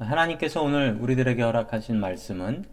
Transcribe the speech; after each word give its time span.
하나님께서 0.00 0.62
오늘 0.62 0.96
우리들에게 0.98 1.42
허락하신 1.42 2.00
말씀은 2.00 2.64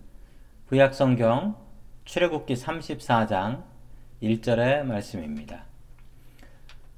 구약성경 0.70 1.57
출애굽기 2.06 2.53
34장 2.53 3.64
1절의 4.23 4.84
말씀입니다. 4.84 5.65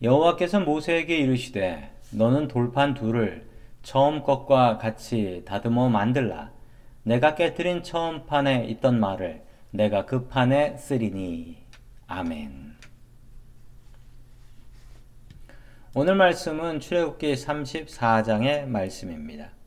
여호와께서 0.03 0.59
모세에게 0.59 1.17
이르시되 1.17 1.91
너는 2.11 2.47
돌판 2.47 2.93
둘을 2.93 3.49
처음 3.81 4.21
것과 4.21 4.77
같이 4.77 5.41
다듬어 5.45 5.89
만들라 5.89 6.51
내가 7.03 7.33
깨뜨린 7.33 7.81
처음 7.81 8.27
판에 8.27 8.65
있던 8.65 8.99
말을 8.99 9.43
내가 9.71 10.05
그 10.05 10.27
판에 10.27 10.77
쓰리니 10.77 11.57
아멘. 12.05 12.75
오늘 15.95 16.13
말씀은 16.13 16.79
출애굽기 16.79 17.33
34장의 17.33 18.67
말씀입니다. 18.67 19.58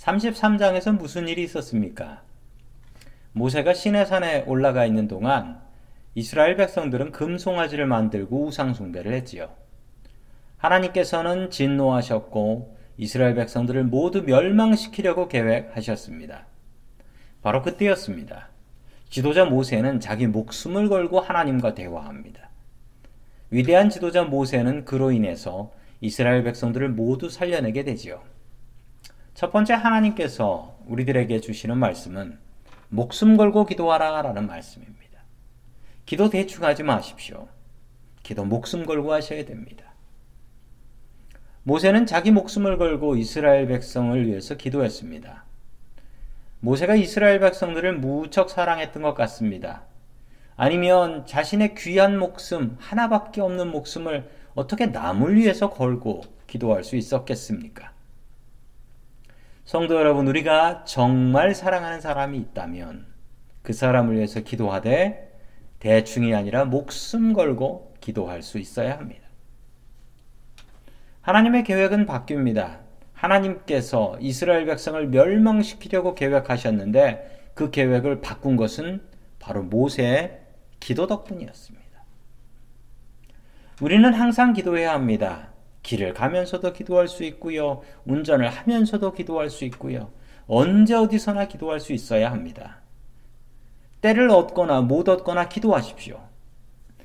33장에서 0.00 0.96
무슨 0.96 1.28
일이 1.28 1.42
있었습니까? 1.44 2.22
모세가 3.32 3.74
시내산에 3.74 4.44
올라가 4.46 4.86
있는 4.86 5.08
동안 5.08 5.60
이스라엘 6.14 6.56
백성들은 6.56 7.12
금송아지를 7.12 7.86
만들고 7.86 8.46
우상숭배를 8.46 9.12
했지요. 9.12 9.50
하나님께서는 10.56 11.50
진노하셨고 11.50 12.78
이스라엘 12.96 13.34
백성들을 13.34 13.84
모두 13.84 14.22
멸망시키려고 14.22 15.28
계획하셨습니다. 15.28 16.46
바로 17.42 17.62
그때였습니다. 17.62 18.48
지도자 19.10 19.44
모세는 19.44 20.00
자기 20.00 20.26
목숨을 20.26 20.88
걸고 20.88 21.20
하나님과 21.20 21.74
대화합니다. 21.74 22.48
위대한 23.50 23.90
지도자 23.90 24.24
모세는 24.24 24.86
그로 24.86 25.12
인해서 25.12 25.72
이스라엘 26.00 26.42
백성들을 26.44 26.88
모두 26.88 27.28
살려내게 27.28 27.84
되지요. 27.84 28.22
첫 29.34 29.52
번째 29.52 29.74
하나님께서 29.74 30.76
우리들에게 30.86 31.40
주시는 31.40 31.78
말씀은 31.78 32.38
목숨 32.88 33.36
걸고 33.36 33.66
기도하라 33.66 34.22
라는 34.22 34.46
말씀입니다. 34.46 35.00
기도 36.04 36.28
대충 36.28 36.64
하지 36.64 36.82
마십시오. 36.82 37.48
기도 38.22 38.44
목숨 38.44 38.84
걸고 38.84 39.12
하셔야 39.12 39.44
됩니다. 39.44 39.84
모세는 41.62 42.06
자기 42.06 42.30
목숨을 42.30 42.78
걸고 42.78 43.16
이스라엘 43.16 43.66
백성을 43.68 44.26
위해서 44.26 44.56
기도했습니다. 44.56 45.44
모세가 46.60 46.96
이스라엘 46.96 47.38
백성들을 47.40 47.98
무척 47.98 48.50
사랑했던 48.50 49.02
것 49.02 49.14
같습니다. 49.14 49.84
아니면 50.56 51.24
자신의 51.26 51.74
귀한 51.76 52.18
목숨, 52.18 52.76
하나밖에 52.80 53.40
없는 53.40 53.70
목숨을 53.70 54.28
어떻게 54.54 54.86
남을 54.86 55.36
위해서 55.36 55.70
걸고 55.70 56.22
기도할 56.46 56.84
수 56.84 56.96
있었겠습니까? 56.96 57.92
성도 59.70 59.94
여러분, 59.94 60.26
우리가 60.26 60.82
정말 60.82 61.54
사랑하는 61.54 62.00
사람이 62.00 62.36
있다면 62.38 63.06
그 63.62 63.72
사람을 63.72 64.16
위해서 64.16 64.40
기도하되 64.40 65.30
대충이 65.78 66.34
아니라 66.34 66.64
목숨 66.64 67.32
걸고 67.34 67.94
기도할 68.00 68.42
수 68.42 68.58
있어야 68.58 68.98
합니다. 68.98 69.28
하나님의 71.20 71.62
계획은 71.62 72.06
바뀝니다. 72.06 72.80
하나님께서 73.12 74.18
이스라엘 74.20 74.66
백성을 74.66 75.06
멸망시키려고 75.06 76.16
계획하셨는데 76.16 77.52
그 77.54 77.70
계획을 77.70 78.22
바꾼 78.22 78.56
것은 78.56 79.00
바로 79.38 79.62
모세의 79.62 80.40
기도 80.80 81.06
덕분이었습니다. 81.06 81.86
우리는 83.80 84.12
항상 84.14 84.52
기도해야 84.52 84.92
합니다. 84.92 85.49
길을 85.82 86.14
가면서도 86.14 86.72
기도할 86.72 87.08
수 87.08 87.24
있고요. 87.24 87.80
운전을 88.04 88.48
하면서도 88.48 89.12
기도할 89.12 89.50
수 89.50 89.64
있고요. 89.66 90.12
언제 90.46 90.94
어디서나 90.94 91.48
기도할 91.48 91.80
수 91.80 91.92
있어야 91.92 92.30
합니다. 92.30 92.80
때를 94.00 94.30
얻거나 94.30 94.82
못 94.82 95.08
얻거나 95.08 95.48
기도하십시오. 95.48 96.20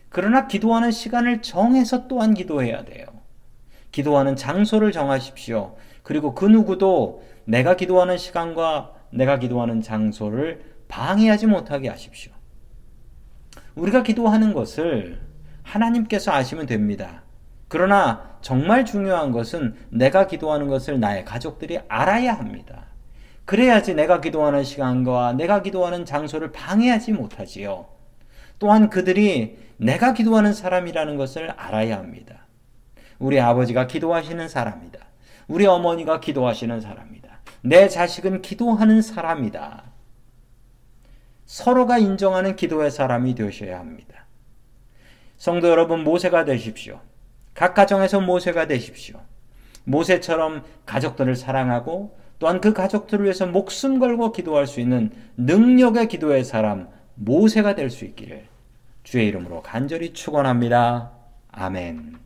그러나 0.10 0.48
기도하는 0.48 0.92
시간을 0.92 1.42
정해서 1.42 2.08
또한 2.08 2.34
기도해야 2.34 2.86
돼요. 2.86 3.06
기도하는 3.92 4.36
장소를 4.36 4.92
정하십시오. 4.92 5.76
그리고 6.04 6.34
그 6.34 6.46
누구도 6.46 7.24
내가 7.46 7.76
기도하는 7.76 8.18
시간과 8.18 8.94
내가 9.12 9.40
기도하는 9.40 9.82
장소를 9.82 10.76
방해하지 10.88 11.48
못하게 11.48 11.90
하십시오. 11.90 12.32
우리가 13.76 14.04
기도하는 14.04 14.54
것을 14.54 15.22
하나님께서 15.64 16.32
아시면 16.32 16.66
됩니다. 16.66 17.25
그러나 17.68 18.38
정말 18.42 18.86
중요한 18.86 19.32
것은 19.32 19.76
내가 19.90 20.28
기도하는 20.28 20.68
것을 20.68 21.00
나의 21.00 21.26
가족들이 21.26 21.80
알아야 21.88 22.34
합니다. 22.34 22.86
그래야지 23.46 23.94
내가 23.94 24.22
기도하는 24.22 24.64
시간과 24.64 25.34
내가 25.34 25.62
기도하는 25.62 26.06
장소를 26.06 26.52
방해하지 26.52 27.14
못하지요. 27.14 27.88
또한 28.60 28.90
그들이 28.90 29.58
내가 29.78 30.14
기도하는 30.14 30.54
사람이라는 30.54 31.18
것을 31.18 31.52
알아야 31.52 31.98
합니다. 31.98 32.46
우리 33.20 33.40
아버지가 33.40 33.88
기도하시는 33.88 34.48
사람이다. 34.48 35.00
우리 35.48 35.66
어머니가 35.66 36.20
기도하시는 36.20 36.82
사람이다. 36.82 37.40
내 37.62 37.88
자식은 37.88 38.42
기도하는 38.42 39.02
사람이다. 39.02 39.84
서로가 41.46 42.00
인정하는 42.00 42.56
기도의 42.56 42.90
사람이 42.90 43.36
되셔야 43.36 43.80
합니다. 43.80 44.26
성도 45.38 45.70
여러분, 45.70 46.04
모세가 46.04 46.46
되십시오. 46.46 47.00
각 47.56 47.74
가정에서 47.74 48.20
모세가 48.20 48.68
되십시오. 48.68 49.20
모세처럼 49.86 50.64
가족들을 50.86 51.36
사랑하고 51.36 52.18
또한 52.38 52.62
그 52.62 52.74
가족들을 52.74 53.24
위해서 53.24 53.48
목숨 53.48 53.98
걸고 53.98 54.34
기도할 54.34 54.68
수 54.68 54.80
있는 54.82 55.10
능력의 55.38 56.08
기도의 56.10 56.44
사람 56.44 56.90
모세가 57.16 57.76
될 57.76 57.90
수 57.90 58.06
있기를 58.06 58.46
주의 59.04 59.28
이름으로 59.28 59.62
간절히 59.62 60.14
축원합니다. 60.14 61.12
아멘. 61.52 62.18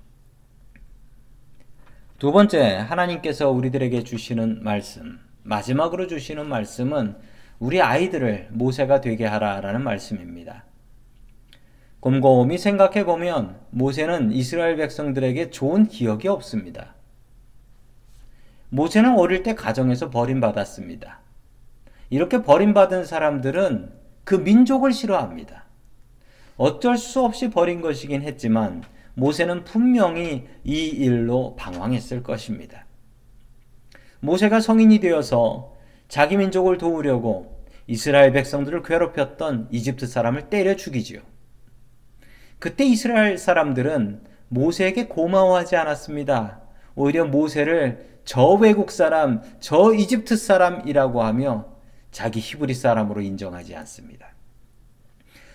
두 2.18 2.32
번째 2.32 2.78
하나님께서 2.78 3.50
우리들에게 3.52 4.04
주시는 4.04 4.64
말씀 4.64 5.20
마지막으로 5.44 6.08
주시는 6.08 6.48
말씀은 6.48 7.16
우리 7.60 7.82
아이들을 7.82 8.48
모세가 8.52 9.02
되게 9.02 9.26
하라라는 9.26 9.84
말씀입니다. 9.84 10.64
곰곰이 12.00 12.58
생각해 12.58 13.04
보면 13.06 13.60
모세는 13.72 14.32
이스라엘 14.32 14.78
백성들에게 14.78 15.50
좋은 15.50 15.88
기억이 15.88 16.28
없습니다. 16.28 16.96
모세는 18.70 19.18
어릴 19.18 19.44
때 19.44 19.54
가정에서 19.54 20.10
버림받았습니다. 20.10 21.20
이렇게 22.10 22.42
버림받은 22.42 23.06
사람들은 23.06 23.92
그 24.24 24.36
민족을 24.36 24.94
싫어합니다. 24.94 25.66
어쩔 26.56 26.98
수 26.98 27.24
없이 27.24 27.50
버린 27.50 27.82
것이긴 27.82 28.22
했지만 28.22 28.84
모세는 29.16 29.66
분명히 29.66 30.48
이 30.64 30.86
일로 30.88 31.56
방황했을 31.58 32.24
것입니다. 32.24 32.86
모세가 34.22 34.62
성인이 34.62 35.00
되어서 35.00 35.76
자기 36.08 36.38
민족을 36.38 36.78
도우려고 36.78 37.60
이스라엘 37.88 38.32
백성들을 38.32 38.84
괴롭혔던 38.84 39.68
이집트 39.72 40.08
사람을 40.08 40.50
때려 40.50 40.76
죽이지요. 40.76 41.22
그때 42.60 42.84
이스라엘 42.86 43.38
사람들은 43.38 44.22
모세에게 44.50 45.08
고마워하지 45.08 45.78
않았습니다. 45.78 46.60
오히려 46.96 47.26
모세를 47.26 48.20
저 48.26 48.50
외국 48.50 48.92
사람, 48.92 49.42
저 49.60 49.94
이집트 49.94 50.36
사람이라고 50.36 51.24
하며 51.24 51.66
자기 52.12 52.40
히브리 52.40 52.74
사람으로 52.74 53.22
인정하지 53.22 53.76
않습니다. 53.78 54.28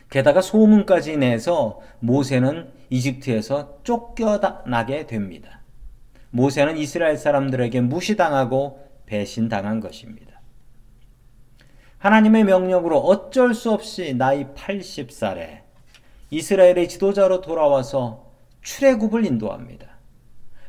게다가 0.09 0.41
소문까지 0.41 1.17
내서 1.17 1.81
모세는 2.01 2.71
이집트에서 2.89 3.81
쫓겨나게 3.83 5.07
됩니다. 5.07 5.61
모세는 6.31 6.79
이스라엘 6.79 7.17
사람들에게 7.17 7.81
무시당하고 7.81 8.89
배신당한 9.07 9.81
것입니다. 9.81 10.41
하나님의 11.99 12.45
명령으로 12.45 12.99
어쩔 12.99 13.55
수 13.55 13.71
없이 13.71 14.15
나이 14.15 14.45
80살에 14.47 15.64
이스라엘의 16.35 16.89
지도자로 16.89 17.41
돌아와서 17.41 18.33
출애굽을 18.63 19.25
인도합니다. 19.25 19.87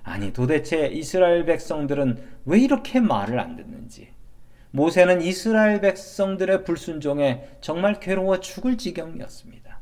아니 0.04 0.32
도대체 0.32 0.88
이스라엘 0.88 1.46
백성들은 1.46 2.22
왜 2.46 2.60
이렇게 2.60 3.00
말을 3.00 3.40
안 3.40 3.56
듣는지 3.56 4.10
모세는 4.70 5.22
이스라엘 5.22 5.82
백성들의 5.82 6.64
불순종에 6.66 7.58
정말 7.62 8.00
괴로워 8.00 8.40
죽을 8.40 8.78
지경이었습니다. 8.78 9.80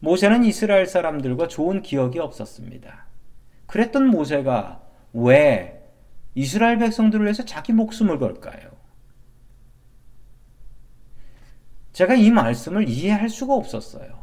모세는 0.00 0.44
이스라엘 0.44 0.86
사람들과 0.86 1.46
좋은 1.46 1.82
기억이 1.82 2.18
없었습니다. 2.18 3.06
그랬던 3.66 4.08
모세가 4.08 4.80
왜 5.12 5.80
이스라엘 6.34 6.78
백성들을 6.78 7.24
위해서 7.24 7.44
자기 7.44 7.72
목숨을 7.72 8.18
걸까요? 8.18 8.77
제가 11.98 12.14
이 12.14 12.30
말씀을 12.30 12.88
이해할 12.88 13.28
수가 13.28 13.54
없었어요. 13.54 14.20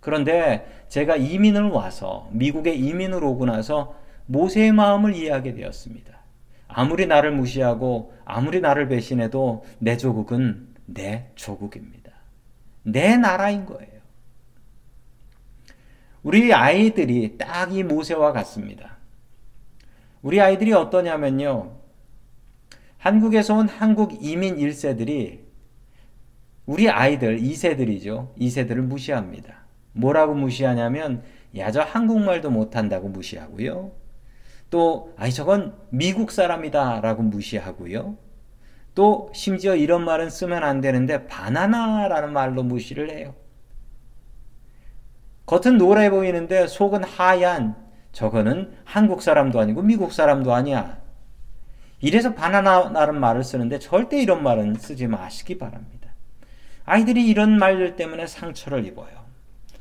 그런데 0.00 0.66
제가 0.88 1.16
이민을 1.16 1.68
와서 1.68 2.26
미국에 2.32 2.72
이민을 2.72 3.22
오고 3.22 3.44
나서 3.44 3.94
모세의 4.24 4.72
마음을 4.72 5.14
이해하게 5.14 5.52
되었습니다. 5.52 6.18
아무리 6.68 7.06
나를 7.06 7.32
무시하고 7.32 8.14
아무리 8.24 8.62
나를 8.62 8.88
배신해도 8.88 9.62
내 9.78 9.98
조국은 9.98 10.68
내 10.86 11.28
조국입니다. 11.34 12.12
내 12.82 13.18
나라인 13.18 13.66
거예요. 13.66 14.00
우리 16.22 16.54
아이들이 16.54 17.36
딱 17.36 17.70
이 17.70 17.82
모세와 17.82 18.32
같습니다. 18.32 18.96
우리 20.22 20.40
아이들이 20.40 20.72
어떠냐면요. 20.72 21.76
한국에서 22.96 23.54
온 23.54 23.68
한국 23.68 24.24
이민 24.24 24.56
1세들이 24.56 25.47
우리 26.68 26.90
아이들 26.90 27.38
2세들이죠. 27.38 28.36
2세들을 28.36 28.76
무시합니다. 28.76 29.64
뭐라고 29.94 30.34
무시하냐면 30.34 31.22
야 31.56 31.70
저 31.72 31.80
한국말도 31.80 32.50
못한다고 32.50 33.08
무시하고요. 33.08 33.90
또 34.68 35.14
아이 35.16 35.32
저건 35.32 35.74
미국 35.88 36.30
사람이다 36.30 37.00
라고 37.00 37.22
무시하고요. 37.22 38.18
또 38.94 39.32
심지어 39.34 39.76
이런 39.76 40.04
말은 40.04 40.28
쓰면 40.28 40.62
안 40.62 40.82
되는데 40.82 41.26
바나나라는 41.26 42.34
말로 42.34 42.62
무시를 42.62 43.12
해요. 43.12 43.34
겉은 45.46 45.78
노래 45.78 46.10
보이는데 46.10 46.66
속은 46.66 47.02
하얀 47.02 47.76
저거는 48.12 48.74
한국 48.84 49.22
사람도 49.22 49.58
아니고 49.58 49.80
미국 49.80 50.12
사람도 50.12 50.52
아니야. 50.52 51.00
이래서 52.00 52.34
바나나라는 52.34 53.18
말을 53.18 53.42
쓰는데 53.42 53.78
절대 53.78 54.20
이런 54.20 54.42
말은 54.42 54.74
쓰지 54.74 55.06
마시기 55.06 55.56
바랍니다. 55.56 56.07
아이들이 56.88 57.26
이런 57.26 57.58
말들 57.58 57.96
때문에 57.96 58.26
상처를 58.26 58.84
입어요. 58.86 59.08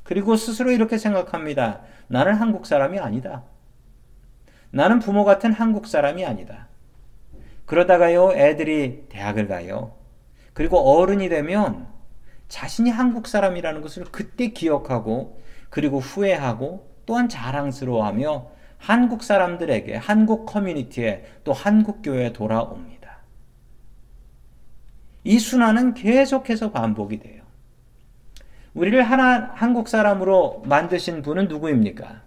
그리고 0.04 0.36
스스로 0.36 0.71
이렇게 0.71 0.98
생각합니다. 0.98 1.81
나는 2.07 2.36
한국 2.36 2.65
사람이 2.65 3.00
아니다. 3.00 3.44
나는 4.71 5.00
부모 5.00 5.24
같은 5.24 5.54
한국 5.54 5.88
사람이 5.88 6.25
아니다. 6.25 6.68
그러다가요, 7.65 8.31
애들이 8.33 9.06
대학을 9.09 9.48
가요. 9.48 9.94
그리고 10.54 10.80
어른이 10.80 11.30
되면 11.30 11.88
자신이 12.48 12.89
한국 12.89 13.27
사람이라는 13.27 13.81
것을 13.81 14.06
그때 14.06 14.48
기억하고 14.48 15.42
그리고 15.69 16.00
후회하고 16.00 16.89
또한 17.06 17.30
자랑스러워하며 17.30 18.48
한국 18.77 19.24
사람들에게 19.24 19.95
한국 19.95 20.45
커뮤니티에 20.45 21.25
또 21.44 21.53
한국 21.53 22.01
교회에 22.01 22.33
돌아옵니다. 22.33 22.97
이 25.27 25.39
순환은 25.39 25.94
계속해서 25.94 26.71
반복이 26.71 27.19
돼요. 27.19 27.44
우리를 28.74 29.03
하나 29.03 29.51
한국 29.56 29.89
사람으로 29.89 30.63
만드신 30.65 31.21
분은 31.21 31.50
누구입니까? 31.50 32.21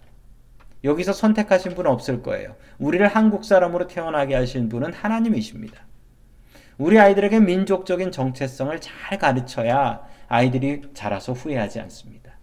여기서 0.83 1.11
선택하신 1.11 1.73
분은 1.73 1.89
없을 1.89 2.21
거예요. 2.21 2.55
우리를 2.77 3.07
한국 3.07 3.43
사람으로 3.43 3.87
태어나게 3.87 4.35
하신 4.35 4.69
분은 4.69 4.93
하나님이십니다. 4.93 5.81
우리 6.77 6.99
아이들에게 6.99 7.39
민족적인 7.39 8.11
정체성을 8.11 8.79
잘 8.81 9.17
가르쳐야 9.17 10.03
아이들이 10.27 10.83
자라서 10.93 11.33
후회하지 11.33 11.79
않습니다. 11.79 12.33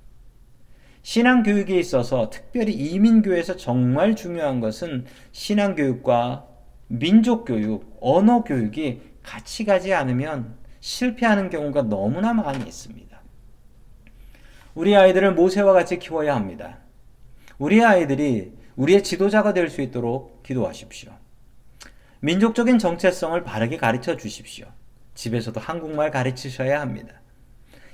신앙 1.02 1.44
교육에 1.44 1.78
있어서 1.78 2.30
특별히 2.30 2.72
이민교에서 2.72 3.54
정말 3.54 4.16
중요한 4.16 4.58
것은 4.58 5.04
신앙 5.30 5.76
교육과 5.76 6.48
민족 6.88 7.44
교육, 7.44 7.96
언어 8.00 8.42
교육이 8.42 9.02
같이 9.28 9.66
가지 9.66 9.92
않으면 9.92 10.56
실패하는 10.80 11.50
경우가 11.50 11.82
너무나 11.82 12.32
많이 12.32 12.66
있습니다. 12.66 13.20
우리 14.74 14.96
아이들을 14.96 15.34
모세와 15.34 15.74
같이 15.74 15.98
키워야 15.98 16.34
합니다. 16.34 16.78
우리 17.58 17.84
아이들이 17.84 18.54
우리의 18.76 19.02
지도자가 19.02 19.52
될 19.52 19.68
수 19.68 19.82
있도록 19.82 20.42
기도하십시오. 20.44 21.12
민족적인 22.20 22.78
정체성을 22.78 23.44
바르게 23.44 23.76
가르쳐 23.76 24.16
주십시오. 24.16 24.66
집에서도 25.14 25.60
한국말 25.60 26.10
가르치셔야 26.10 26.80
합니다. 26.80 27.12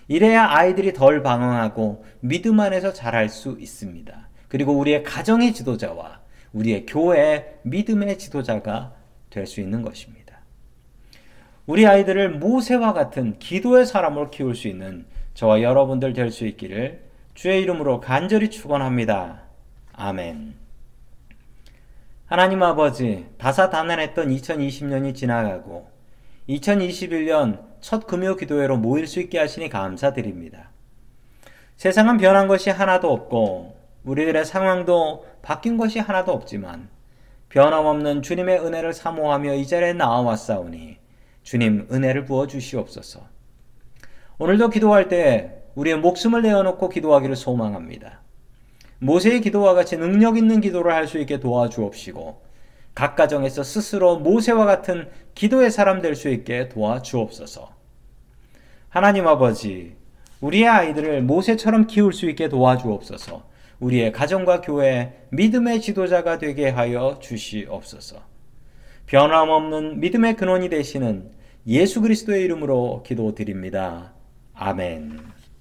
이래야 0.07 0.47
아이들이 0.49 0.93
덜 0.93 1.23
방황하고 1.25 2.05
믿음 2.21 2.61
안에서 2.61 2.93
자랄 2.93 3.29
수 3.29 3.57
있습니다. 3.59 4.29
그리고 4.49 4.73
우리의 4.79 5.03
가정의 5.03 5.53
지도자와 5.53 6.21
우리의 6.53 6.87
교회의 6.87 7.57
믿음의 7.63 8.19
지도자가 8.19 8.95
될 9.31 9.47
수 9.49 9.61
있는 9.61 9.83
것입니다. 9.83 10.24
우리 11.67 11.87
아이들을 11.87 12.31
모세와 12.31 12.93
같은 12.93 13.39
기도의 13.39 13.87
사람으로 13.87 14.31
키울 14.31 14.55
수 14.55 14.69
있는 14.69 15.07
저와 15.33 15.63
여러분들 15.63 16.13
될 16.13 16.31
수 16.31 16.47
있기를 16.47 17.03
주의 17.35 17.63
이름으로 17.63 18.01
간절히 18.01 18.51
축원합니다. 18.51 19.43
아멘. 19.95 20.55
하나님 22.27 22.63
아버지, 22.63 23.27
다사다난했던 23.39 24.29
2020년이 24.29 25.15
지나가고 25.15 25.89
2021년 26.49 27.65
첫 27.81 28.07
금요 28.07 28.37
기도회로 28.37 28.77
모일 28.77 29.07
수 29.07 29.21
있게 29.21 29.39
하시니 29.39 29.69
감사드립니다. 29.69 30.71
세상은 31.77 32.19
변한 32.19 32.47
것이 32.47 32.71
하나도 32.71 33.11
없고 33.11 33.77
우리들의 34.05 34.45
상황도 34.45 35.27
바뀐 35.43 35.77
것이 35.77 35.99
하나도 35.99 36.33
없지만 36.33 36.89
변함없는 37.49 38.23
주님의 38.23 38.61
은혜를 38.61 38.93
사모하며 38.93 39.55
이 39.55 39.67
자리에 39.67 39.93
나와 39.95 40.21
왔사오니 40.21 41.04
주님 41.45 41.87
은혜를 41.93 42.25
부어 42.25 42.47
주시옵소서. 42.49 43.21
오늘도 44.39 44.71
기도할 44.71 45.09
때 45.09 45.63
우리의 45.77 45.99
목숨을 45.99 46.43
내어놓고 46.43 46.89
기도하기를 46.89 47.37
소망합니다. 47.37 48.21
모세의 48.99 49.41
기도와 49.43 49.75
같이 49.75 49.97
능력 49.97 50.37
있는 50.37 50.61
기도를 50.61 50.93
할 50.93 51.07
수 51.07 51.19
있게 51.19 51.39
도와주옵시고 51.39 52.43
각 52.95 53.17
가정에서 53.17 53.63
스스로 53.63 54.19
모세와 54.19 54.65
같은 54.65 55.09
기도의 55.35 55.71
사람 55.71 56.01
될 56.01 56.17
수 56.17 56.29
있게 56.31 56.69
도와주옵소서. 56.69 57.73
하나님 58.89 59.27
아버지, 59.27 59.97
우리의 60.41 60.69
아이들을 60.69 61.23
모세처럼 61.23 61.87
키울 61.87 62.13
수 62.13 62.29
있게 62.31 62.49
도와주옵소서. 62.49 63.45
우리의 63.81 64.13
가정과 64.13 64.61
교회 64.63 65.27
믿음의 65.31 65.81
지도자가 65.81 66.39
되게 66.39 66.69
하여 66.69 67.19
주시옵소서. 67.21 68.34
변함없는 69.07 70.01
믿음의 70.01 70.37
근원이 70.37 70.69
되시는 70.69 71.31
예수 71.67 72.01
그리스도의 72.01 72.45
이름으로 72.45 73.03
기도드립니다. 73.07 74.13
아멘. 74.55 75.34